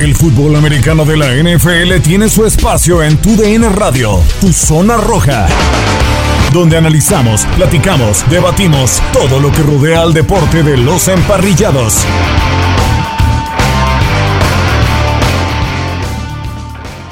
[0.00, 4.96] El fútbol americano de la NFL tiene su espacio en Tu DN Radio, Tu Zona
[4.96, 5.46] Roja,
[6.52, 12.04] donde analizamos, platicamos, debatimos todo lo que rodea al deporte de los emparrillados.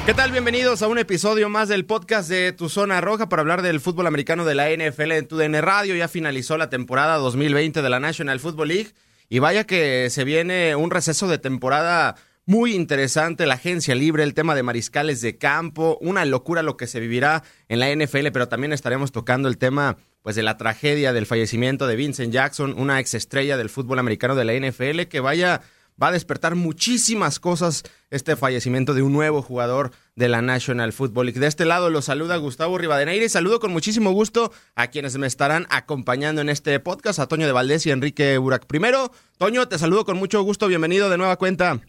[0.05, 0.33] ¿Qué tal?
[0.33, 4.07] Bienvenidos a un episodio más del podcast de Tu Zona Roja para hablar del fútbol
[4.07, 5.95] americano de la NFL en Tu DN Radio.
[5.95, 8.91] Ya finalizó la temporada 2020 de la National Football League
[9.29, 14.33] y vaya que se viene un receso de temporada muy interesante, la agencia libre, el
[14.33, 18.49] tema de mariscales de campo, una locura lo que se vivirá en la NFL, pero
[18.49, 22.99] también estaremos tocando el tema pues de la tragedia del fallecimiento de Vincent Jackson, una
[22.99, 25.61] ex estrella del fútbol americano de la NFL, que vaya
[26.01, 31.27] va a despertar muchísimas cosas este fallecimiento de un nuevo jugador de la National Football
[31.27, 31.39] League.
[31.39, 35.27] De este lado lo saluda Gustavo Rivadeneira y saludo con muchísimo gusto a quienes me
[35.27, 38.65] estarán acompañando en este podcast, a Toño de Valdés y Enrique Burak.
[38.65, 41.79] Primero, Toño, te saludo con mucho gusto, bienvenido de nueva cuenta.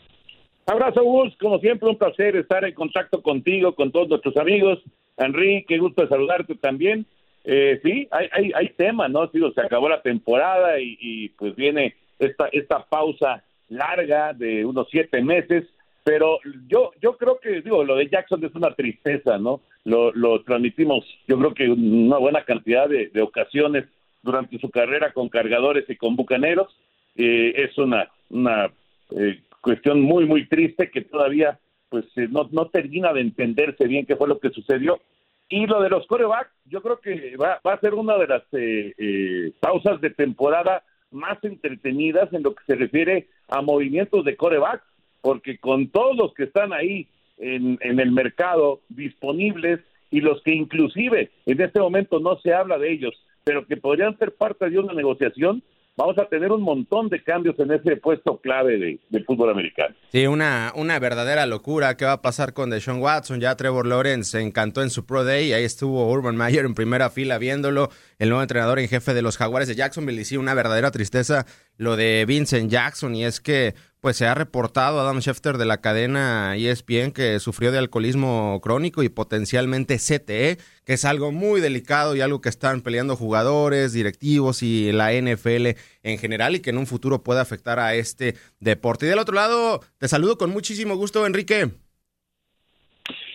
[0.66, 1.36] Abrazo, Gus.
[1.38, 4.82] Como siempre, un placer estar en contacto contigo, con todos nuestros amigos.
[5.16, 7.06] Enrique, qué gusto saludarte también.
[7.44, 9.26] Eh, sí, hay, hay, hay tema, ¿no?
[9.26, 14.88] Digo, se acabó la temporada y, y, pues viene esta, esta pausa larga de unos
[14.90, 15.64] siete meses,
[16.04, 19.60] pero yo, yo creo que, digo, lo de Jackson es una tristeza, ¿no?
[19.84, 23.84] Lo, lo transmitimos, yo creo que una buena cantidad de, de ocasiones
[24.24, 26.74] durante su carrera con cargadores y con bucaneros.
[27.16, 28.70] Eh, es una, una
[29.16, 34.04] eh, cuestión muy, muy triste que todavía pues eh, no, no termina de entenderse bien
[34.04, 35.00] qué fue lo que sucedió.
[35.48, 38.42] Y lo de los corebacks, yo creo que va, va a ser una de las
[38.52, 44.36] eh, eh, pausas de temporada más entretenidas en lo que se refiere a movimientos de
[44.36, 44.82] coreback,
[45.20, 47.08] porque con todos los que están ahí
[47.38, 49.80] en, en el mercado disponibles
[50.10, 53.14] y los que inclusive en este momento no se habla de ellos,
[53.44, 55.62] pero que podrían ser parte de una negociación,
[55.96, 59.94] vamos a tener un montón de cambios en ese puesto clave de, de, fútbol americano.
[60.10, 61.96] Sí, una, una verdadera locura.
[61.96, 63.40] ¿Qué va a pasar con Deshaun Watson?
[63.40, 65.52] Ya Trevor Lawrence se encantó en su Pro Day.
[65.52, 67.90] Ahí estuvo Urban Meyer en primera fila viéndolo.
[68.18, 70.20] El nuevo entrenador en jefe de los Jaguares de Jacksonville.
[70.20, 73.14] Y sí, una verdadera tristeza lo de Vincent Jackson.
[73.14, 77.72] Y es que pues se ha reportado Adam Schefter de la cadena ESPN que sufrió
[77.72, 82.82] de alcoholismo crónico y potencialmente CTE, que es algo muy delicado y algo que están
[82.82, 85.68] peleando jugadores, directivos y la NFL
[86.02, 89.06] en general y que en un futuro puede afectar a este deporte.
[89.06, 91.70] Y del otro lado, te saludo con muchísimo gusto, Enrique.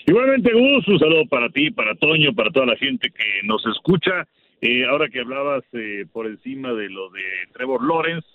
[0.05, 4.27] Igualmente, un saludo para ti, para Toño, para toda la gente que nos escucha.
[4.61, 8.27] Eh, ahora que hablabas eh, por encima de lo de Trevor Lawrence,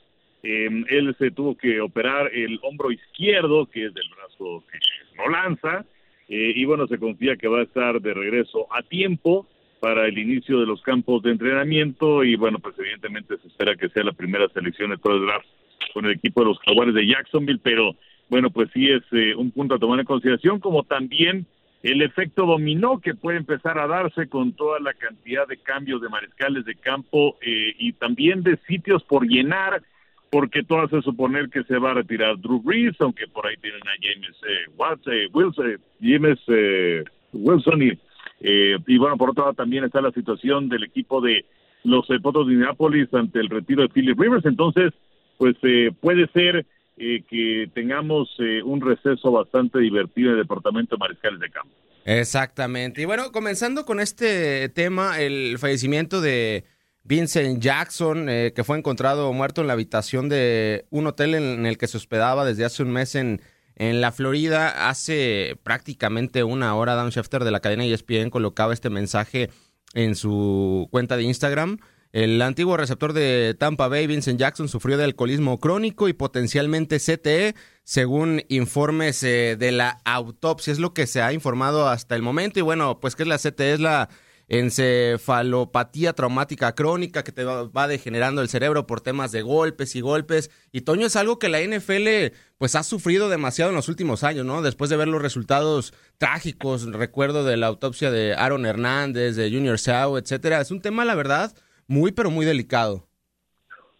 [0.43, 4.79] eh, él se tuvo que operar el hombro izquierdo, que es del brazo que
[5.17, 5.84] no lanza,
[6.29, 9.47] eh, y bueno, se confía que va a estar de regreso a tiempo
[9.81, 13.91] para el inicio de los campos de entrenamiento y bueno, pues evidentemente se espera que
[13.91, 15.47] sea la primera selección de todo el draft
[15.93, 17.95] con el equipo de los Jaguares de Jacksonville, pero
[18.31, 21.47] bueno, pues sí es eh, un punto a tomar en consideración, como también
[21.84, 26.09] el efecto dominó que puede empezar a darse con toda la cantidad de cambios de
[26.09, 29.83] mariscales de campo eh, y también de sitios por llenar
[30.31, 33.83] porque todo hace suponer que se va a retirar Drew Brees, aunque por ahí tienen
[33.83, 37.93] a James eh, Watts, eh, Wilson, James eh, Wilson y,
[38.41, 41.45] eh, y bueno, por otro lado también está la situación del equipo de
[41.84, 44.95] los eh, Potros de Indianapolis ante el retiro de Philip Rivers, entonces
[45.37, 45.55] pues
[46.01, 46.65] puede ser
[46.97, 51.75] eh, que tengamos eh, un receso bastante divertido en el departamento de mariscales de campo.
[52.05, 53.03] Exactamente.
[53.03, 56.65] Y bueno, comenzando con este tema, el fallecimiento de
[57.03, 61.78] Vincent Jackson, eh, que fue encontrado muerto en la habitación de un hotel en el
[61.78, 63.41] que se hospedaba desde hace un mes en,
[63.77, 64.89] en la Florida.
[64.89, 69.51] Hace prácticamente una hora, Dan Schefter de la cadena ESPN colocaba este mensaje
[69.95, 71.78] en su cuenta de Instagram.
[72.15, 77.57] El antiguo receptor de Tampa Bay, Vincent Jackson, sufrió de alcoholismo crónico y potencialmente CTE,
[77.83, 80.72] según informes eh, de la autopsia.
[80.72, 82.61] Es lo que se ha informado hasta el momento.
[82.61, 84.09] Y bueno, pues que es la CTE, es la
[84.47, 90.53] encefalopatía traumática crónica que te va degenerando el cerebro por temas de golpes y golpes.
[90.71, 94.47] Y Toño es algo que la NFL pues ha sufrido demasiado en los últimos años,
[94.47, 94.63] ¿no?
[94.63, 99.81] Después de ver los resultados trágicos, recuerdo de la autopsia de Aaron Hernández, de Junior
[99.81, 100.60] Sau, etcétera.
[100.60, 101.53] Es un tema, la verdad,
[101.86, 103.07] muy pero muy delicado.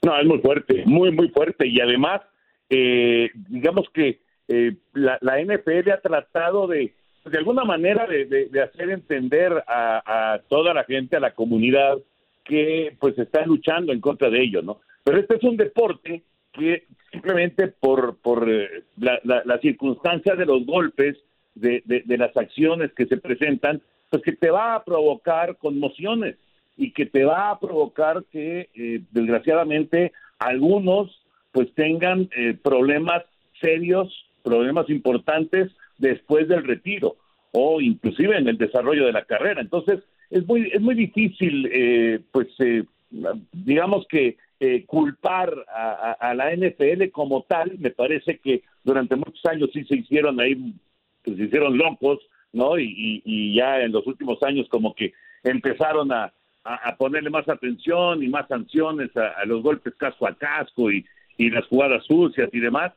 [0.03, 1.67] No, es muy fuerte, muy, muy fuerte.
[1.67, 2.21] Y además,
[2.69, 6.93] eh, digamos que eh, la, la, NFL ha tratado de,
[7.25, 11.97] de alguna manera, de, hacer entender a, toda la gente, a la comunidad,
[12.45, 14.81] que pues está luchando en contra de ello, ¿no?
[15.03, 16.23] Pero este es un deporte
[16.53, 21.17] que simplemente por, por eh, la, la, circunstancia de los golpes,
[21.55, 26.37] de, de, las acciones que se presentan, pues que te va a provocar conmociones
[26.77, 31.21] y que te va a provocar que, eh, desgraciadamente, algunos
[31.53, 33.23] pues tengan eh, problemas
[33.61, 34.13] serios,
[34.43, 37.17] problemas importantes después del retiro
[37.53, 39.61] o inclusive en el desarrollo de la carrera.
[39.61, 40.01] Entonces,
[40.31, 42.83] es muy, es muy difícil, eh, pues, eh,
[43.53, 47.79] digamos que eh, culpar a, la NFL como tal.
[47.79, 50.75] Me parece que durante muchos años sí se hicieron ahí,
[51.23, 52.19] pues, se hicieron locos,
[52.53, 52.79] ¿no?
[52.79, 55.13] Y, ya en los últimos años como que
[55.45, 56.33] empezaron a,
[56.99, 61.05] ponerle más atención y más sanciones a, los golpes casco a casco y,
[61.37, 62.93] y las jugadas sucias y demás.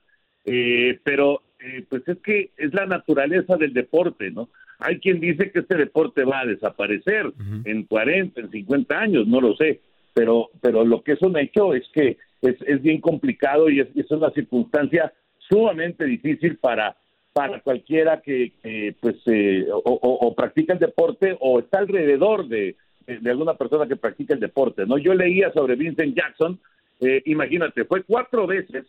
[1.04, 4.50] pero eh, pues es que es la naturaleza del deporte, ¿no?
[4.80, 7.32] Hay quien dice que este deporte va a desaparecer
[7.66, 9.80] en 40, en 50 años, no lo sé,
[10.14, 13.88] pero, pero lo que es un hecho es que es, es bien complicado y es,
[13.96, 15.12] es una circunstancia
[15.50, 16.96] sumamente difícil para
[17.34, 22.76] para cualquiera que, pues eh, o, practica el deporte o está alrededor de,
[23.08, 24.98] de, alguna persona que practica el deporte, ¿no?
[24.98, 26.60] Yo leía sobre Vincent Jackson,
[27.00, 28.86] eh, imagínate, fue cuatro veces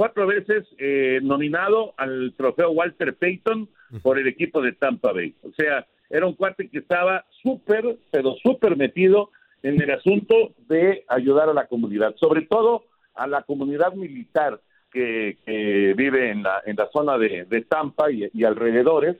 [0.00, 3.68] cuatro veces eh, nominado al trofeo Walter Payton
[4.02, 5.34] por el equipo de Tampa Bay.
[5.42, 9.30] O sea, era un cuate que estaba súper, pero súper metido
[9.62, 12.84] en el asunto de ayudar a la comunidad, sobre todo
[13.14, 14.60] a la comunidad militar
[14.90, 15.36] que,
[15.96, 19.16] vive en la, en la zona de, Tampa y, alrededores,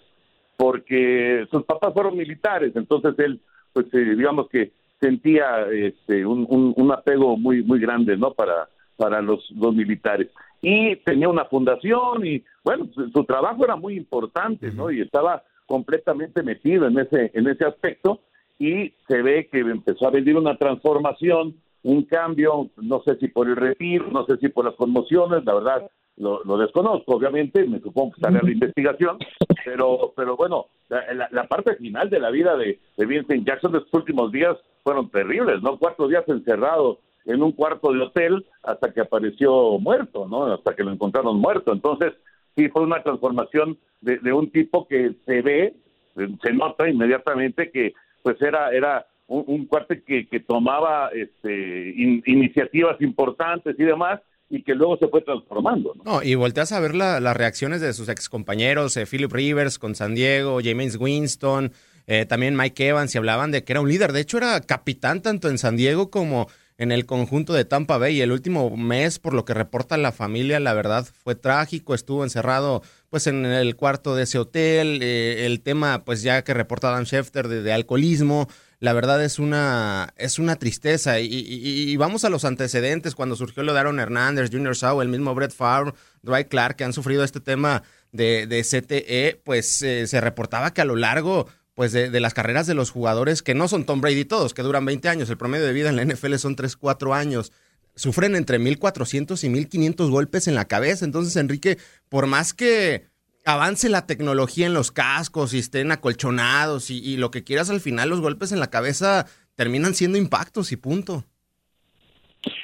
[0.57, 3.41] porque sus papás fueron militares, entonces él,
[3.73, 6.47] pues eh, digamos que sentía este, un,
[6.77, 8.33] un, apego muy, muy grande, ¿no?
[8.33, 10.29] Para, para los, los militares
[10.63, 14.91] y tenía una fundación y bueno, su, trabajo era muy importante, ¿no?
[14.91, 18.21] Y estaba completamente metido en ese en ese aspecto
[18.59, 23.49] y se ve que empezó a venir una transformación, un cambio, no sé si por
[23.49, 28.13] el retiro, no sé si por las conmociones, la verdad lo, desconozco, obviamente, me supongo
[28.13, 29.17] que sale a la investigación,
[29.65, 33.95] pero pero bueno, la, parte final de la vida de, de Vincent Jackson de estos
[33.95, 35.79] últimos días fueron terribles, ¿no?
[35.79, 40.53] Cuatro días encerrados en un cuarto de hotel hasta que apareció muerto, ¿no?
[40.53, 41.73] Hasta que lo encontraron muerto.
[41.73, 42.15] Entonces,
[42.57, 45.75] sí fue una transformación de, un tipo que se ve,
[46.15, 47.93] se nota inmediatamente que
[48.23, 51.95] pues era era un, cuarto que, que tomaba este,
[52.27, 54.21] iniciativas importantes y demás
[54.51, 55.95] y que luego se fue transformando.
[56.05, 60.17] No, y volteas a ver las reacciones de sus excompañeros, eh, Philip Rivers con San
[60.17, 61.73] Diego, James Winston,
[62.09, 64.13] eh, también Mike Evans, y hablaban de que era un líder.
[64.13, 66.49] De hecho, era capitán tanto en San Diego como
[66.81, 68.23] en el conjunto de Tampa Bay.
[68.23, 71.95] El último mes, por lo que reporta la familia, la verdad fue trágico.
[71.95, 75.01] Estuvo encerrado pues en el cuarto de ese hotel.
[75.03, 78.49] Eh, el tema, pues ya que reporta Dan Schefter de, alcoholismo.
[78.81, 81.21] La verdad es una, es una tristeza.
[81.21, 83.15] Y, vamos a los antecedentes.
[83.15, 85.93] Cuando surgió lo de Aaron Hernández, Junior Sau, el mismo Brett Favre,
[86.23, 90.81] Dwight Clark, que han sufrido este tema de, de CTE, pues eh, se reportaba que
[90.81, 94.27] a lo largo pues de, las carreras de los jugadores que no son Tom Brady
[94.27, 97.15] todos, que duran 20 años, el promedio de vida en la NFL son 3, 4
[97.15, 97.53] años,
[97.95, 101.07] sufren entre 1400 y 1500 golpes en la cabeza.
[101.07, 101.79] Entonces, Enrique,
[102.11, 103.07] por más que
[103.53, 108.09] avance la tecnología en los cascos y estén acolchonados y, lo que quieras, al final
[108.09, 111.25] los golpes en la cabeza terminan siendo impactos y punto.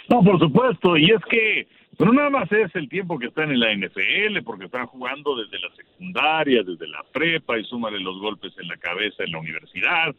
[0.09, 1.67] No, por supuesto, y es que
[1.99, 5.59] pero nada más es el tiempo que están en la NFL, porque están jugando desde
[5.59, 10.15] la secundaria, desde la prepa y súmale los golpes en la cabeza en la universidad.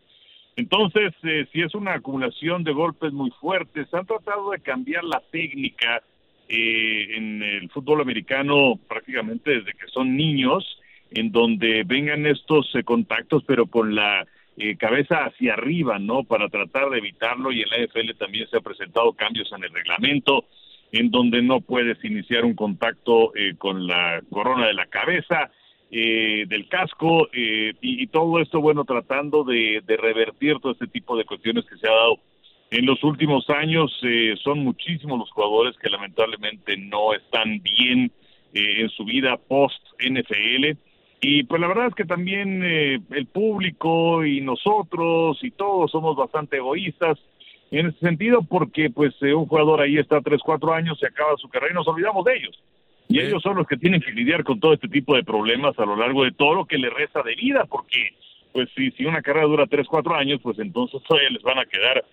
[0.55, 5.21] Entonces, eh, si es una acumulación de golpes muy fuertes, han tratado de cambiar la
[5.31, 6.01] técnica
[6.49, 10.79] eh, en el fútbol americano prácticamente desde que son niños,
[11.11, 14.25] en donde vengan estos eh, contactos, pero con la
[14.79, 16.23] cabeza hacia arriba, ¿no?
[16.23, 19.71] Para tratar de evitarlo y en la NFL también se han presentado cambios en el
[19.71, 20.45] reglamento
[20.91, 25.51] en donde no puedes iniciar un contacto eh, con la corona de la cabeza,
[25.91, 31.25] eh, del casco, eh, y, todo esto, bueno, tratando de, revertir todo este tipo de
[31.25, 32.19] cuestiones que se ha dado
[32.71, 33.91] en los últimos años.
[34.43, 38.11] son muchísimos los jugadores que lamentablemente no están bien
[38.53, 40.77] en su vida post-NFL.
[41.21, 46.57] Y pues la verdad es que también el público y nosotros y todos somos bastante
[46.57, 47.17] egoístas
[47.71, 51.35] en ese sentido porque pues eh, un jugador ahí está tres, cuatro años, se acaba
[51.37, 52.63] su carrera y nos olvidamos de ellos.
[53.09, 55.85] Y ellos son los que tienen que lidiar con todo este tipo de problemas a
[55.85, 58.15] lo largo de todo lo que les resta de vida, porque
[58.51, 61.65] pues si, si una carrera dura tres, cuatro años, pues entonces todavía les van a
[61.65, 62.03] quedar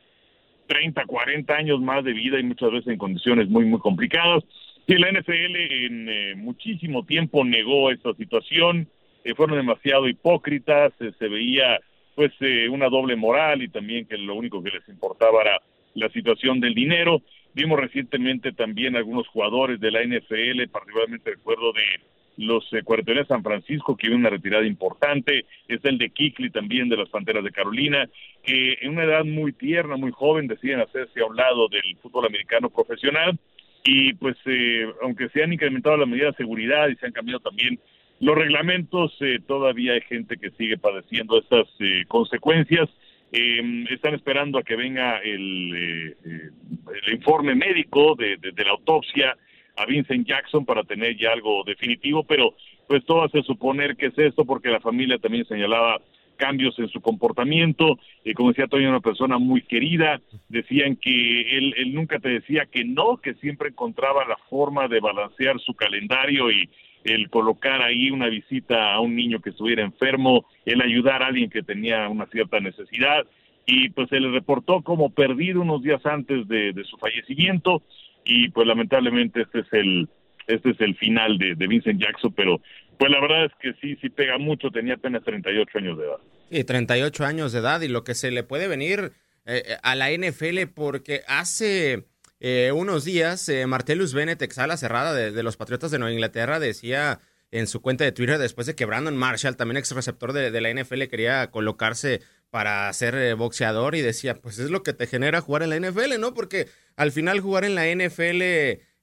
[0.69, 4.45] 30, 40 años más de vida y muchas veces en condiciones muy, muy complicadas.
[4.87, 8.87] Sí, la NFL en eh, muchísimo tiempo negó esta situación,
[9.25, 11.81] eh, fueron demasiado hipócritas, se veía
[12.15, 12.33] pues
[12.71, 15.61] una doble moral y también que lo único que les importaba era
[15.95, 17.23] la situación del dinero.
[17.55, 22.01] Vimos recientemente también algunos jugadores de la NFL, particularmente recuerdo de
[22.37, 26.89] los eh, de San Francisco, que viene una retirada importante, está el de Kikli también
[26.89, 28.09] de las Panteras de Carolina,
[28.43, 32.27] que en una edad muy tierna, muy joven, deciden hacerse a un lado del fútbol
[32.27, 33.39] americano profesional
[33.85, 37.41] y pues eh, aunque se han incrementado las medidas de seguridad y se han cambiado
[37.41, 37.79] también
[38.21, 42.89] los reglamentos, eh, todavía hay gente que sigue padeciendo estas eh, consecuencias.
[43.33, 49.37] Em, están esperando a que venga el, el informe médico de, de la autopsia
[49.77, 52.55] a Vincent Jackson para tener ya algo definitivo, pero
[52.87, 56.01] pues todo hace suponer que es esto porque la familia también señalaba
[56.37, 61.75] cambios en su comportamiento, eh, como decía todavía una persona muy querida, decían que él,
[61.77, 66.51] él nunca te decía que no, que siempre encontraba la forma de balancear su calendario
[66.51, 66.69] y
[67.05, 71.51] el colocar ahí una visita a un niño que estuviera enfermo, el ayudar a alguien
[71.51, 73.27] que tenía una cierta necesidad,
[73.67, 77.83] y pues se le reportó como perdido unos días antes de, de su fallecimiento,
[78.25, 80.09] y pues lamentablemente este es el
[80.47, 82.61] este es el final de, de, Vincent Jackson, pero
[82.99, 86.17] pues la verdad es que sí, sí pega mucho, tenía apenas 38 años de edad.
[86.51, 89.13] Sí, 38 años de edad y lo que se le puede venir
[89.47, 92.05] eh, a la NFL porque hace
[92.41, 96.61] eh, unos días eh, Martellus Bennett, ex ala cerrada de, los Patriotas de Nueva Inglaterra,
[96.61, 97.21] decía
[97.51, 100.61] en su cuenta de Twitter después de que Brandon Marshall, también ex receptor de, de
[100.61, 102.21] la NFL, quería colocarse
[102.55, 105.81] para ser eh, boxeador y decía, pues es lo que te genera jugar en la
[105.81, 106.35] NFL, ¿no?
[106.35, 108.41] Porque al final jugar en la NFL,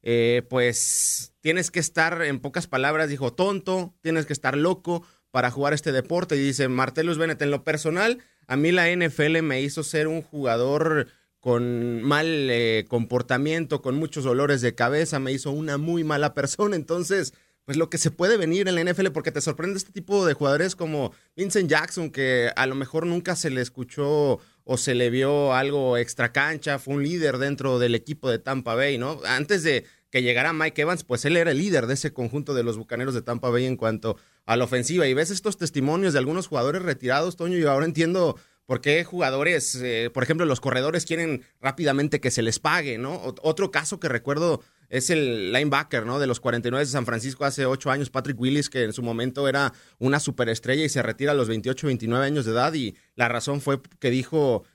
[0.03, 5.51] eh, pues tienes que estar, en pocas palabras, dijo, tonto, tienes que estar loco para
[5.51, 6.35] jugar este deporte.
[6.35, 10.21] Y dice, Martelus Bennett, en lo personal, a mí la NFL me hizo ser un
[10.21, 11.07] jugador
[11.39, 16.75] con mal eh, comportamiento, con muchos dolores de cabeza, me hizo una muy mala persona.
[16.75, 17.33] Entonces,
[17.65, 20.33] pues lo que se puede venir en la NFL, porque te sorprende este tipo de
[20.33, 25.09] jugadores como Vincent Jackson, que a lo mejor nunca se le escuchó o se le
[25.09, 29.19] vio algo extra cancha, fue un líder dentro del equipo de Tampa Bay, ¿no?
[29.25, 32.63] Antes de que llegara Mike Evans, pues él era el líder de ese conjunto de
[32.63, 35.07] los Bucaneros de Tampa Bay en cuanto a la ofensiva.
[35.07, 39.75] Y ves estos testimonios de algunos jugadores retirados, Toño, y ahora entiendo por qué jugadores,
[39.75, 43.21] eh, por ejemplo, los corredores quieren rápidamente que se les pague, ¿no?
[43.41, 46.19] otro caso que recuerdo es el linebacker, ¿no?
[46.19, 49.47] De los 49 de San Francisco hace ocho años, Patrick Willis, que en su momento
[49.47, 53.29] era una superestrella y se retira a los 28, 29 años de edad y la
[53.29, 54.65] razón fue que dijo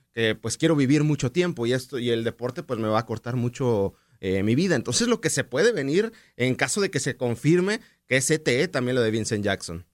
[0.40, 3.36] pues quiero vivir mucho tiempo y esto y el deporte pues me va a cortar
[3.36, 4.76] mucho eh, mi vida.
[4.76, 8.68] Entonces lo que se puede venir en caso de que se confirme que es ETE
[8.68, 9.84] también lo de Vincent Jackson.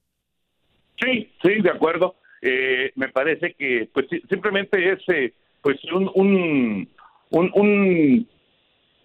[1.01, 2.15] Sí, sí, de acuerdo.
[2.41, 6.89] Eh, me parece que pues simplemente es eh, pues un, un,
[7.31, 8.27] un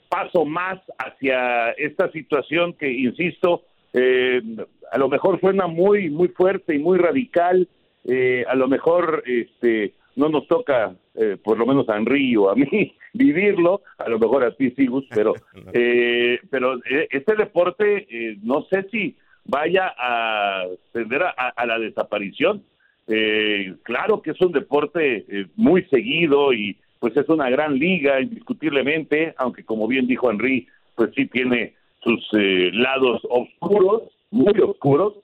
[0.09, 4.43] paso más hacia esta situación que, insisto, eh,
[4.91, 7.69] a lo mejor suena muy, muy fuerte y muy radical,
[8.05, 12.51] eh, a lo mejor este, no nos toca, eh, por lo menos a Henry o
[12.51, 15.35] a mí, vivirlo, a lo mejor a ti sí, pero,
[15.73, 21.79] eh, pero eh, este deporte eh, no sé si vaya a tender a, a la
[21.79, 22.63] desaparición.
[23.07, 28.21] Eh, claro que es un deporte eh, muy seguido y pues es una gran liga,
[28.21, 35.15] indiscutiblemente, aunque como bien dijo Henry, pues sí tiene sus eh, lados oscuros, muy oscuros,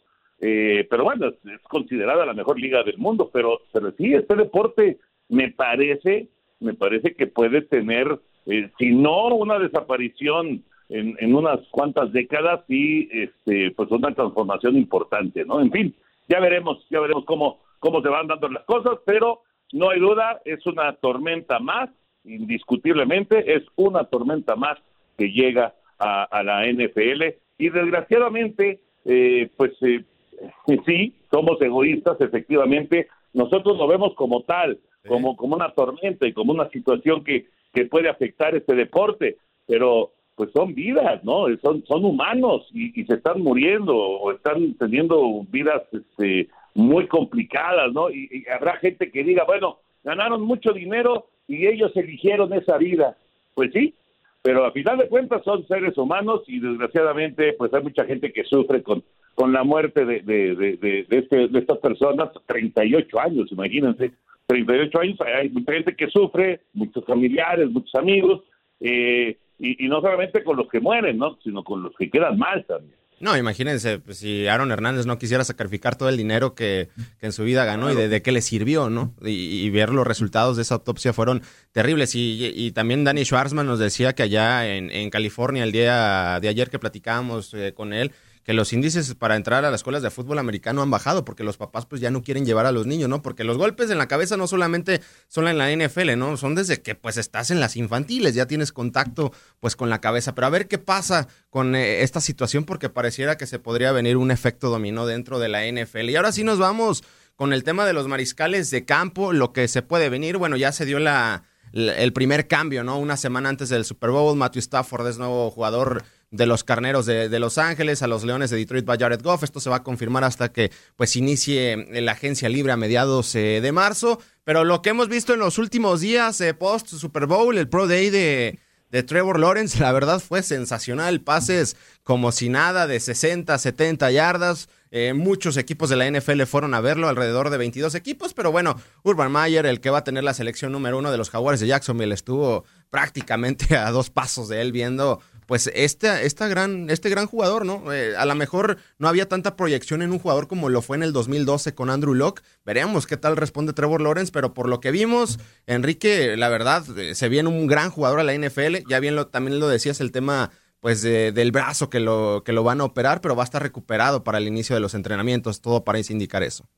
[0.47, 4.99] eh, pero bueno, es, considerada la mejor liga del mundo, pero, pero sí, este deporte
[5.31, 6.29] me parece,
[6.61, 12.61] me parece que puede tener, eh, si no una desaparición en, en unas cuantas décadas,
[12.69, 15.63] sí, este, pues una transformación importante, ¿no?
[15.63, 15.95] En fin,
[16.29, 19.41] ya veremos, ya veremos cómo, cómo se van dando las cosas, pero
[19.73, 21.89] no hay duda, es una tormenta más,
[22.23, 24.77] indiscutiblemente, es una tormenta más
[25.17, 27.23] que llega a, a la NFL
[27.57, 30.05] y desgraciadamente, eh, pues eh,
[30.87, 36.53] sí, somos egoístas, efectivamente, nosotros lo vemos como tal, como, como una tormenta y como
[36.53, 39.37] una situación que, que puede afectar este deporte,
[39.67, 41.47] pero pues son vidas, ¿no?
[41.63, 47.93] Son, son humanos y, y se están muriendo o están teniendo vidas este, muy complicadas,
[47.93, 48.11] ¿no?
[48.11, 53.17] Y, y, habrá gente que diga, bueno, ganaron mucho dinero y ellos eligieron esa vida.
[53.55, 53.95] Pues sí,
[54.43, 58.45] pero a final de cuentas son seres humanos y desgraciadamente pues hay mucha gente que
[58.45, 59.03] sufre con,
[59.35, 64.13] con la muerte de, de, de, de, este, de estas personas, 38 años, imagínense,
[64.47, 68.43] 38 años, hay mucha gente que sufre, muchos familiares, muchos amigos,
[68.81, 71.39] eh, y, no solamente con los que mueren, ¿no?
[71.43, 72.95] Sino con los que quedan mal también.
[73.21, 76.89] No, imagínense, pues, si Aaron Hernández no quisiera sacrificar todo el dinero que,
[77.23, 79.15] en su vida ganó y de, qué le sirvió, ¿no?
[79.25, 82.13] Y, ver los resultados de esa autopsia fueron terribles.
[82.15, 86.79] Y, también Danny Schwarzman nos decía que allá en, California, el día de ayer que
[86.79, 88.13] platicábamos eh, con él,
[88.45, 91.57] que los índices para entrar a las escuelas de fútbol americano han bajado porque los
[91.57, 93.23] papás pues ya no quieren llevar a los niños, ¿no?
[93.23, 96.37] Porque los golpes en la cabeza no solamente son en la NFL, ¿no?
[96.37, 100.35] Son desde que pues estás en las infantiles, ya tienes contacto pues con la cabeza.
[100.35, 104.19] Pero a ver qué pasa con eh, esta situación porque pareciera que se podría venir
[104.19, 106.11] un efecto dominó dentro de la NFL.
[106.11, 107.03] Y ahora sí nos vamos
[107.37, 110.37] con el tema de los mariscales de campo, lo que se puede venir.
[110.37, 112.99] Bueno, ya se dio la el primer cambio, ¿no?
[112.99, 117.39] Una semana antes del Super Bowl, Matthew Stafford es nuevo jugador de los carneros de,
[117.39, 119.45] Los Ángeles a los Leones de Detroit by Jared Goff.
[119.45, 123.61] Esto se va a confirmar hasta que pues inicie la agencia libre a mediados eh,
[123.63, 124.19] de marzo.
[124.43, 127.87] Pero lo que hemos visto en los últimos días eh, post Super Bowl, el Pro
[127.87, 128.59] Day de,
[129.07, 131.21] Trevor Lawrence, la verdad fue sensacional.
[131.21, 134.69] Pases como si nada de 60, 70 yardas.
[134.91, 138.77] Eh, muchos equipos de la NFL fueron a verlo, alrededor de 22 equipos, pero bueno,
[139.03, 141.67] Urban Mayer, el que va a tener la selección número uno de los Jaguares de
[141.67, 147.27] Jacksonville, estuvo prácticamente a dos pasos de él viendo pues este, esta gran, este gran
[147.27, 147.93] jugador, ¿no?
[147.93, 151.03] Eh, a lo mejor no había tanta proyección en un jugador como lo fue en
[151.03, 152.43] el 2012 con Andrew Locke.
[152.65, 157.15] Veremos qué tal responde Trevor Lawrence, pero por lo que vimos, Enrique, la verdad, eh,
[157.15, 158.89] se viene un gran jugador a la NFL.
[158.89, 162.63] Ya bien lo, también lo decías, el tema pues del brazo que lo, que lo
[162.63, 165.63] van a operar, pero va a estar recuperado para el inicio de los entrenamientos.
[165.63, 166.69] Todo parece indicar eso.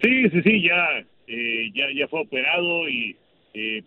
[0.00, 3.16] Sí, sí, sí, ya, eh, ya, ya fue operado y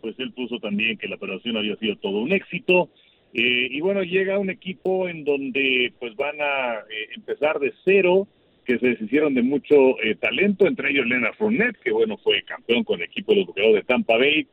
[0.02, 2.90] pues él puso también que la operación había sido todo un éxito.
[3.34, 8.28] Eh, y bueno, llega un equipo en donde pues van a eh, empezar de cero,
[8.66, 12.84] que se deshicieron de mucho eh, talento, entre ellos Leonard Fournette, que bueno, fue campeón
[12.84, 14.48] con el equipo de los buqueros de Tampa Bay.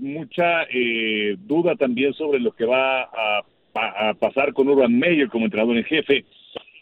[0.00, 0.66] mucha
[1.46, 3.42] duda también sobre lo que va a,
[3.74, 6.24] a, pasar con Urban Meyer como entrenador en jefe,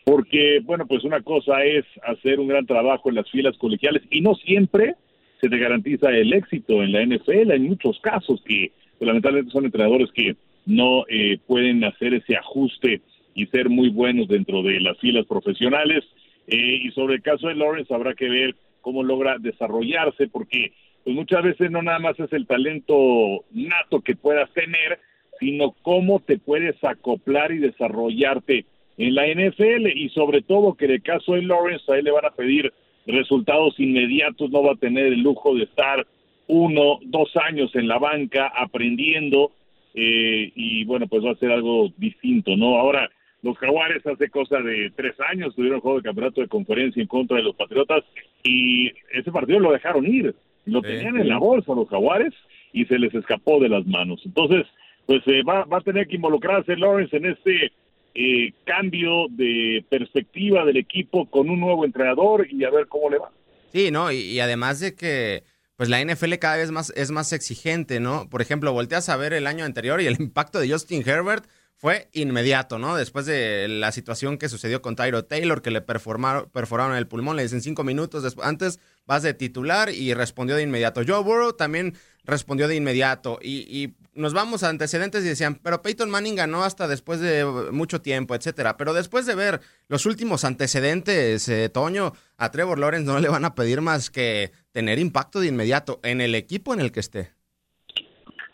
[0.04, 4.21] porque bueno, pues una cosa es hacer un gran trabajo en las filas colegiales y
[4.21, 4.95] no siempre
[5.40, 7.50] se te garantiza el éxito en la NFL.
[7.50, 10.37] Hay muchos casos que pues, lamentablemente son entrenadores que
[10.67, 13.02] no eh, pueden hacer ese ajuste
[13.35, 16.05] y ser muy buenos dentro de las filas profesionales.
[16.47, 20.73] Eh, y sobre el caso de Lawrence habrá que ver cómo logra desarrollarse, porque
[21.05, 24.99] pues muchas veces no nada más es el talento nato que puedas tener,
[25.38, 28.66] sino cómo te puedes acoplar y desarrollarte
[28.99, 32.27] en la NFL y sobre todo que el caso de Lawrence a él le van
[32.27, 32.73] a pedir
[33.07, 36.07] resultados inmediatos, no va a tener el lujo de estar
[36.46, 39.53] uno, dos años en la banca aprendiendo
[39.94, 42.79] eh, y bueno, pues va a ser algo distinto, ¿no?
[42.79, 43.11] Ahora,
[43.42, 47.38] los Jaguares hace cosa de tres años tuvieron juego de campeonato de conferencia en contra
[47.38, 48.05] de los Patriotas
[48.42, 50.35] y ese partido lo dejaron ir,
[50.66, 52.35] lo tenían en la bolsa los Jaguares
[52.72, 54.20] y se les escapó de las manos.
[54.24, 54.66] Entonces,
[55.07, 57.72] pues eh, va, va a tener que involucrarse Lawrence en este
[58.14, 63.18] eh, cambio de perspectiva del equipo con un nuevo entrenador y a ver cómo le
[63.18, 63.31] va.
[63.72, 65.44] Sí, no, y además de que
[65.81, 68.29] pues la NFL cada vez más, es más exigente, ¿no?
[68.29, 72.11] Por ejemplo, volteas a ver el año anterior y el impacto de Justin Herbert fue
[72.12, 72.97] inmediato, ¿no?
[72.97, 77.45] Después de la situación que sucedió con Tyro Taylor, que le perforaron el pulmón, le
[77.45, 81.01] dicen cinco minutos antes vas de titular y respondió de inmediato.
[81.07, 83.38] Joe Burrow también respondió de inmediato.
[83.43, 88.03] Y, nos vamos a antecedentes y decían, pero Peyton Manning ganó hasta después de mucho
[88.03, 88.77] tiempo, etcétera.
[88.77, 93.45] Pero después de ver los últimos antecedentes, eh, Toño, a Trevor Lawrence no le van
[93.45, 97.30] a pedir más que tener impacto de inmediato en el equipo en el que esté.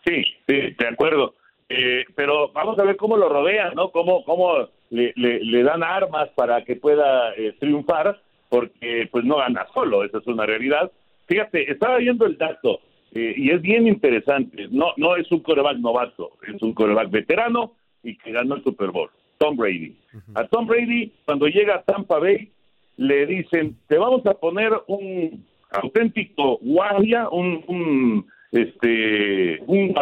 [0.04, 1.34] Sí, sí, de acuerdo.
[1.68, 3.90] Eh, pero vamos a ver cómo lo rodean, ¿no?
[3.90, 9.66] Cómo, cómo le, le, dan armas para que pueda eh, triunfar, porque pues no gana
[9.74, 10.92] solo, esa es una realidad.
[11.26, 12.80] Fíjate, estaba viendo el dato.
[13.12, 14.68] Eh, y es bien interesante.
[14.70, 18.90] No, no es un coreback novato, es un coreback veterano y que ganó el Super
[18.90, 19.10] Bowl.
[19.38, 19.96] Tom Brady.
[20.34, 22.50] A Tom Brady, cuando llega a Tampa Bay,
[22.96, 29.94] le dicen, te vamos a poner un auténtico guardia, un, un este, un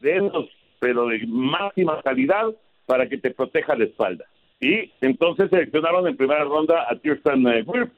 [0.00, 0.48] de esos,
[0.80, 2.54] pero de máxima calidad
[2.86, 4.24] para que te proteja la espalda.
[4.60, 7.88] Y entonces seleccionaron en primera ronda a Kirsten uh,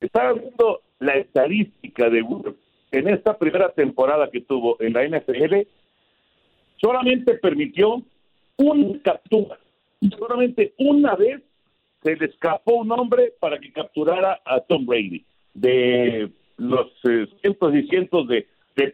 [0.00, 2.56] Estaba viendo la estadística de Wirf
[2.92, 5.66] en esta primera temporada que tuvo en la NFL,
[6.76, 8.02] solamente permitió
[8.56, 9.58] una captura.
[10.18, 11.42] Solamente una vez
[12.02, 15.24] se le escapó un hombre para que capturara a Tom Brady.
[15.54, 18.46] De los eh, cientos y cientos de,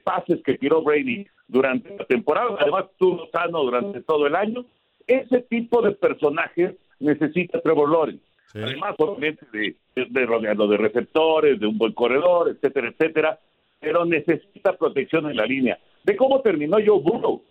[0.05, 4.65] pases que tiró Brady durante la temporada, además estuvo sano durante todo el año,
[5.07, 8.25] ese tipo de personajes necesita Trevor Lawrence.
[8.55, 13.39] Además, obviamente, de, de rodearlo de receptores, de un buen corredor, etcétera, etcétera
[13.81, 15.79] pero necesita protección en la línea.
[16.05, 17.43] Ve cómo terminó Joe Burrow.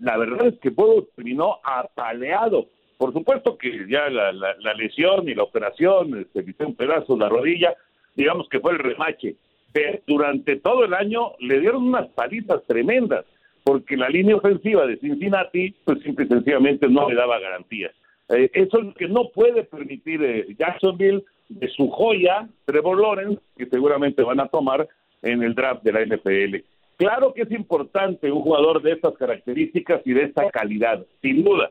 [0.00, 5.34] la verdad es que Burrow terminó apaleado Por supuesto que ya la, la, lesión y
[5.34, 7.74] la operación, se este, un pedazo de la rodilla,
[8.14, 9.36] digamos que fue el remache.
[9.72, 13.24] Pero durante todo el año le dieron unas palizas tremendas,
[13.64, 17.92] porque la línea ofensiva de Cincinnati, pues simple y sencillamente no le daba garantías.
[18.28, 23.42] Eh, eso es lo que no puede permitir eh, Jacksonville de su joya, Trevor Lawrence,
[23.56, 24.88] que seguramente van a tomar
[25.22, 26.64] en el draft de la NFL.
[26.96, 31.70] Claro que es importante un jugador de estas características y de esta calidad, sin duda.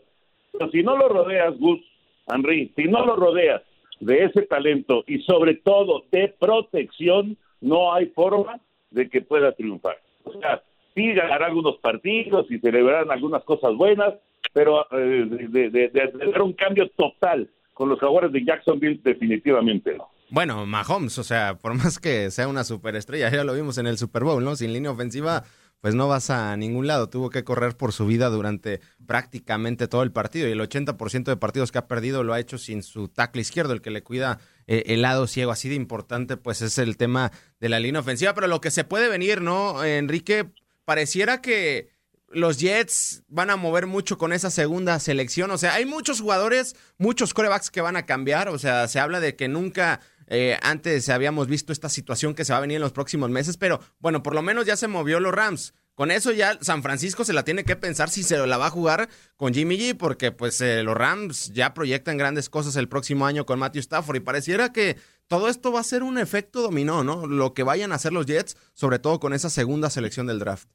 [0.52, 1.80] Pero si no lo rodeas, Gus,
[2.28, 3.62] Henry, si no lo rodeas
[4.06, 8.60] de ese talento y sobre todo de protección, no hay forma
[8.92, 9.98] de que pueda triunfar.
[10.24, 10.62] O sea,
[10.94, 14.14] sí ganará algunos partidos y celebrarán algunas cosas buenas,
[14.54, 19.98] pero eh, de, de, de, dar un cambio total con los jaguares de Jacksonville, definitivamente
[19.98, 20.10] no.
[20.30, 23.98] Bueno, Mahomes, o sea, por más que sea una superestrella, ya lo vimos en el
[23.98, 24.56] Super Bowl, ¿no?
[24.56, 25.44] Sin línea ofensiva,
[25.84, 27.10] pues no vas a ningún lado.
[27.10, 31.36] Tuvo que correr por su vida durante prácticamente todo el partido y el 80% de
[31.36, 34.40] partidos que ha perdido lo ha hecho sin su tackle izquierdo, el que le cuida
[34.66, 35.52] eh, el lado ciego.
[35.52, 38.34] Así de importante, pues es el tema de la línea ofensiva.
[38.34, 40.54] Pero lo que se puede venir, ¿no, Enrique?
[40.86, 41.90] Pareciera que
[42.30, 45.52] los Jets van a mover mucho con esa segunda selección.
[45.52, 48.48] O sea, hay muchos jugadores, muchos corebacks que van a cambiar.
[48.48, 50.00] O sea, se habla de que nunca
[50.36, 53.56] eh, antes habíamos visto esta situación que se va a venir en los próximos meses,
[53.56, 55.76] pero bueno, por lo menos ya se movió los Rams.
[55.94, 58.72] Con eso ya San Francisco se la tiene que pensar si se la va a
[58.72, 63.28] jugar con Jimmy G, porque pues eh, los Rams ya proyectan grandes cosas el próximo
[63.28, 64.96] año con Matthew Stafford y pareciera que
[65.28, 67.28] todo esto va a ser un efecto dominó, ¿no?
[67.28, 70.68] Lo que vayan a hacer los Jets, sobre todo con esa segunda selección del draft.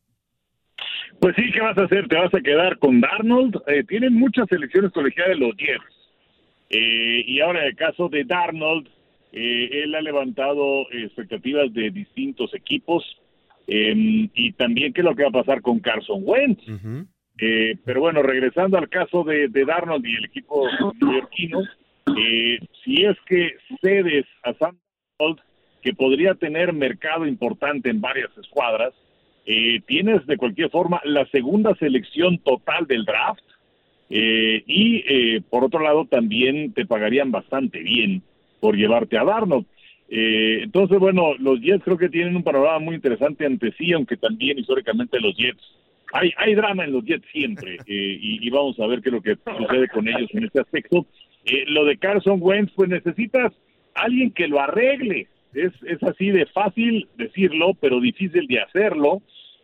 [1.20, 2.06] Pues sí, ¿qué vas a hacer?
[2.06, 3.56] ¿Te vas a quedar con Darnold?
[3.66, 5.82] Eh, tienen muchas selecciones colegiales los Jets.
[6.70, 8.88] Eh, y ahora el caso de Darnold,
[9.38, 13.04] eh, él ha levantado expectativas de distintos equipos.
[13.66, 16.64] Em, y también qué es lo que va a pasar con Carson Wentz.
[17.84, 20.66] pero bueno, regresando al caso de, de Darnold y el equipo
[21.00, 21.62] neoyorquino,
[22.84, 24.76] si es que cedes a Sam
[25.18, 25.40] Darnold,
[25.82, 28.94] que podría tener mercado importante en varias escuadras,
[29.50, 33.40] eh, tienes de cualquier forma la segunda selección total del draft
[34.10, 38.22] eh, y eh, por otro lado también te pagarían bastante bien
[38.60, 39.66] por llevarte a Darnold.
[40.08, 44.58] entonces, bueno, los Jets creo que tienen un panorama muy interesante ante sí, aunque también
[44.58, 45.62] históricamente los Jets.
[46.12, 49.22] Hay, hay drama en los Jets siempre y, y, vamos a ver qué es lo
[49.22, 51.06] que sucede con ellos en este aspecto.
[51.66, 53.52] lo de Carson Wentz, pues necesitas
[53.94, 55.28] alguien que lo arregle.
[55.54, 59.22] Es, es así de fácil decirlo, pero difícil de hacerlo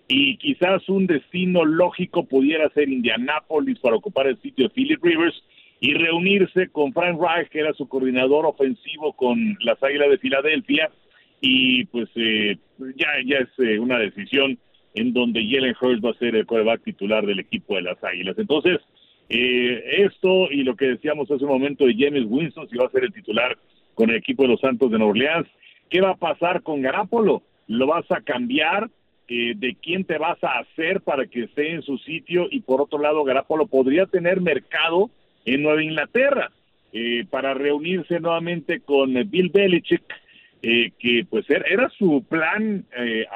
[0.09, 5.43] y quizás un destino lógico pudiera ser Indianápolis para ocupar el sitio de Philip Rivers
[5.81, 10.91] y reunirse con Frank Reich, que era su coordinador ofensivo con las Águilas de Filadelfia,
[11.41, 12.57] y pues eh,
[12.97, 14.59] ya, ya es eh, una decisión
[14.95, 18.39] en donde Jalen Hurts va a ser el quarterback titular del equipo de las Águilas.
[18.39, 18.79] Entonces,
[19.29, 22.91] eh, esto y lo que decíamos hace un momento de James Winston, si va a
[22.91, 23.59] ser el titular
[23.95, 25.49] con el equipo de los Santos de Nueva Orleans,
[25.91, 27.43] ¿qué va a pasar con Garapolo?
[27.67, 28.89] ¿Lo vas a cambiar?
[29.27, 32.83] Eh, de quién te vas a hacer para que esté en su sitio y por
[32.83, 35.09] otro lado Garapolo podría tener mercado
[35.45, 36.51] en Nueva Inglaterra
[36.93, 40.03] eh, para reunirse nuevamente con Bill Belichick
[40.63, 42.87] eh, que pues era su plan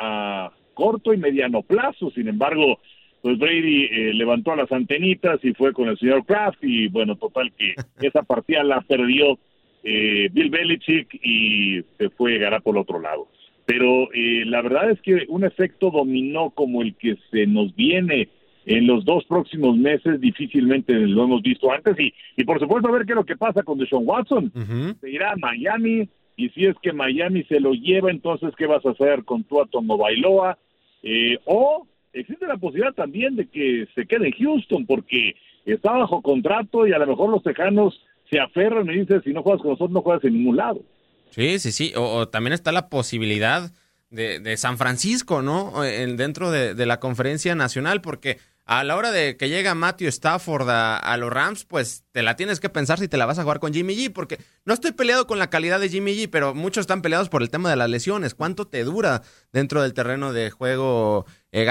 [0.01, 2.11] a corto y mediano plazo.
[2.11, 2.79] Sin embargo
[3.21, 7.75] pues Brady levantó las antenitas y fue con el señor Kraft y bueno total que
[8.07, 9.39] esa partida la perdió
[9.83, 13.29] Bill Belichick y se fue Garapolo otro lado.
[13.69, 18.31] Pero eh, la verdad es que un efecto dominó como el que se nos viene
[18.69, 22.93] en los dos próximos meses difícilmente lo hemos visto antes y, y por supuesto a
[22.93, 24.53] ver qué es lo que pasa con Deshaun Watson.
[25.01, 28.85] Se irá a Miami y si es que Miami se lo lleva, entonces ¿qué vas
[28.85, 30.59] a hacer con tu Tomo Bailoa?
[31.03, 36.21] Eh, o existe la posibilidad también de que se quede en Houston porque está bajo
[36.21, 37.99] contrato y a lo mejor los tejanos
[38.31, 40.83] se aferran y dicen si no juegas con nosotros no juegas en ningún lado.
[41.31, 41.93] Sí, sí, sí.
[41.97, 43.71] O, también está la posibilidad
[44.11, 45.83] de, de San Francisco, ¿no?
[45.87, 48.37] En, dentro de, de, la conferencia nacional, porque
[48.69, 52.61] a la hora de que llega Matthew Stafford a, los Rams, pues te la tienes
[52.61, 55.27] que pensar si te la vas a jugar con Jimmy G, porque no estoy peleado
[55.27, 57.89] con la calidad de Jimmy G, pero muchos están peleados por el tema de las
[57.89, 58.35] lesiones.
[58.35, 61.67] ¿Cuánto te dura dentro del terreno de juego eh?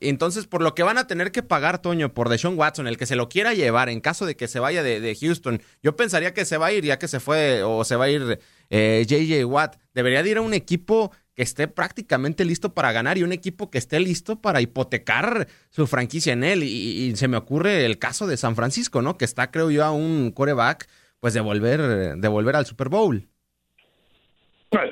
[0.00, 3.06] Entonces, por lo que van a tener que pagar, Toño, por Deshaun Watson, el que
[3.06, 6.44] se lo quiera llevar en caso de que se vaya de, Houston, yo pensaría que
[6.44, 9.44] se va a ir ya que se fue o se va a ir eh, JJ
[9.44, 9.76] Watt.
[9.94, 13.70] Debería de ir a un equipo que esté prácticamente listo para ganar y un equipo
[13.70, 16.62] que esté listo para hipotecar su franquicia en él.
[16.62, 19.16] Y, se me ocurre el caso de San Francisco, ¿no?
[19.16, 20.88] Que está, creo yo, a un coreback,
[21.20, 21.80] pues de volver,
[22.16, 23.22] de volver al Super Bowl.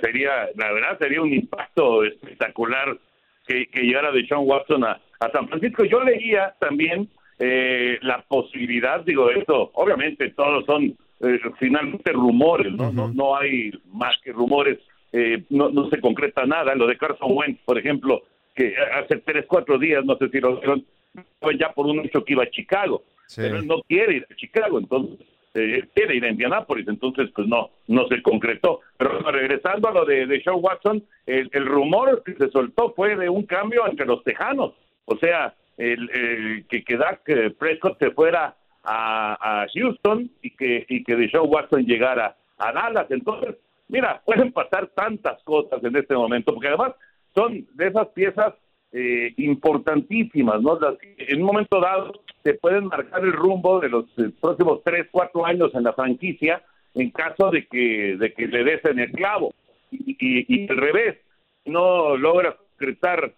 [0.02, 2.98] Sería, la verdad, sería un impacto espectacular
[3.46, 5.00] que, que llegara de Sean Watson a,
[5.32, 5.84] San Francisco.
[5.84, 12.90] Yo leía también eh, la posibilidad, digo, esto, obviamente todos son eh, finalmente rumores, ¿no?
[12.90, 13.08] ¿no?
[13.08, 14.78] No hay más que rumores,
[15.12, 16.74] eh, no, no se concreta nada.
[16.74, 18.22] Lo de Carson Wentz, por ejemplo,
[18.54, 20.84] que hace tres, cuatro días, no sé si lo vieron,
[21.58, 23.02] ya por un hecho que iba a Chicago,
[23.34, 27.48] pero él no quiere ir a Chicago, entonces eh, quiere ir a Indianápolis, entonces pues
[27.48, 28.80] no, no se concretó.
[28.96, 33.16] Pero regresando a lo de, de Sean Watson, el, el rumor que se soltó fue
[33.16, 34.74] de un cambio entre los tejanos,
[35.06, 37.22] o sea, el, que, que Dak
[37.58, 43.10] Prescott se fuera a, a, Houston y que, y que Deshaun Watson llegara a Dallas.
[43.10, 43.56] Entonces,
[43.90, 46.92] mira, pueden pasar tantas cosas en este momento, porque además
[47.34, 48.54] son de esas piezas
[48.92, 50.78] eh, importantísimas, ¿no?
[50.78, 55.06] Las en un momento dado se pueden marcar el rumbo de los eh, próximos tres,
[55.10, 56.62] cuatro años en la franquicia
[56.94, 59.52] en caso de que, de que le des en el clavo.
[59.92, 61.18] Y, y, al revés,
[61.64, 63.32] no logra concretar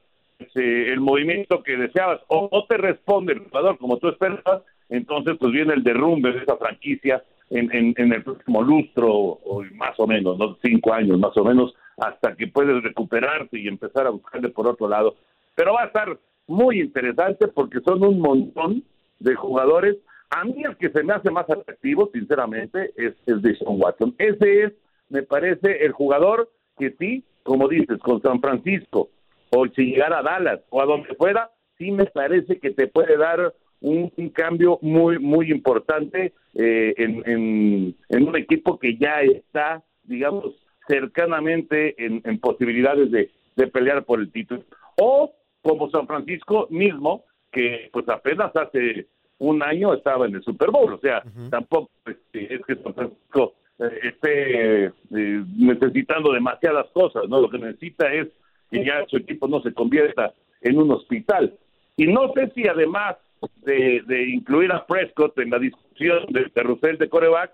[0.55, 5.53] el movimiento que deseabas o no te responde el jugador como tú esperabas, entonces pues
[5.53, 9.39] viene el derrumbe de esa franquicia en, en, el próximo lustro
[9.75, 10.57] más o menos, ¿no?
[10.63, 14.89] cinco años más o menos, hasta que puedes recuperarte y empezar a buscarle por otro
[14.89, 15.17] lado.
[15.55, 18.83] Pero va a estar muy interesante porque son un montón
[19.19, 19.97] de jugadores.
[20.31, 24.15] A mí el que se me hace más atractivo, sinceramente, es el de Sean Watson.
[24.19, 24.73] Ese es,
[25.11, 29.11] me parece, el jugador que sí, como dices, con San Francisco,
[29.55, 33.19] o si llegara a Dallas o a donde fuera, sí me parece que te puede
[33.19, 40.55] dar un, cambio muy, muy importante eh, en, en, un equipo que ya está, digamos,
[40.87, 44.65] cercanamente en, posibilidades de, de, pelear por el título.
[45.01, 49.07] O como San Francisco mismo, que pues apenas hace
[49.39, 53.55] un año estaba en el Super Bowl, o sea, tampoco este, es que San Francisco
[53.79, 57.41] eh, esté eh, necesitando demasiadas cosas, ¿no?
[57.41, 58.29] Lo que necesita es
[58.71, 61.55] que ya su equipo no se convierta en un hospital.
[61.97, 63.17] Y no sé si además
[63.65, 65.92] de, incluir a Prescott en la discusión
[66.29, 67.53] del carrusel de coreback,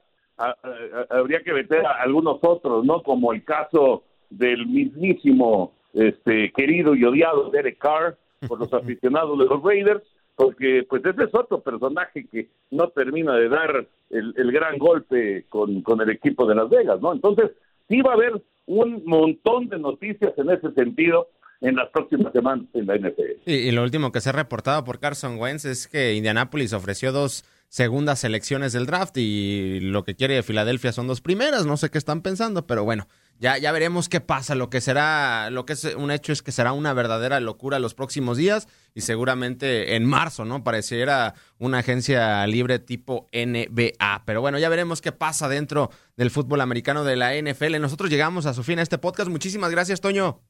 [1.11, 3.03] habría que meter a algunos otros, ¿no?
[3.03, 9.47] Como el caso del mismísimo este querido y odiado Derek Carr por los aficionados de
[9.47, 10.03] los Raiders,
[10.37, 15.47] porque pues ese es otro personaje que no termina de dar el, el gran golpe
[15.49, 17.13] con, con el equipo de Las Vegas, ¿no?
[17.13, 17.51] Entonces,
[17.89, 21.29] sí va a haber un montón de noticias en ese sentido
[21.61, 23.51] en las próximas semanas en la NFL.
[23.51, 27.45] Y, lo último que se ha reportado por Carson Wentz es que Indianapolis ofreció dos
[27.69, 31.67] segundas selecciones del draft y lo que quiere Filadelfia son dos primeras.
[31.67, 33.07] No sé qué están pensando, pero bueno,
[33.39, 34.55] ya, ya veremos qué pasa.
[34.55, 37.95] Lo que será, lo que es un hecho es que será una verdadera locura los
[37.95, 40.65] próximos días y seguramente en marzo, ¿no?
[40.65, 44.23] Pareciera una agencia libre tipo NBA.
[44.25, 47.81] Pero bueno, ya veremos qué pasa dentro del fútbol americano de la NFL.
[47.81, 49.31] Nosotros llegamos a su fin a este podcast.
[49.31, 50.41] Muchísimas gracias, Toño.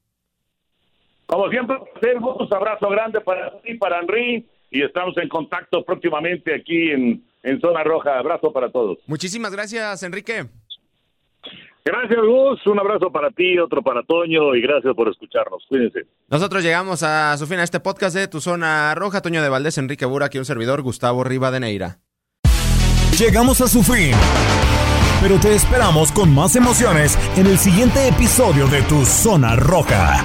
[1.26, 6.90] Como siempre, un abrazo grande para ti, para Henry, y estamos en contacto próximamente aquí
[6.90, 8.18] en, en Zona Roja.
[8.18, 8.98] Abrazo para todos.
[9.06, 10.46] Muchísimas gracias, Enrique.
[11.84, 12.66] Gracias, Gus.
[12.66, 15.64] Un abrazo para ti, otro para Toño y gracias por escucharnos.
[15.68, 16.00] Cuídense.
[16.28, 19.22] Nosotros llegamos a su fin a este podcast de Tu Zona Roja.
[19.22, 21.98] Toño de Valdés, Enrique Burak y un servidor, Gustavo Rivadeneira.
[23.18, 24.12] Llegamos a su fin.
[25.22, 30.24] Pero te esperamos con más emociones en el siguiente episodio de Tu Zona Roja.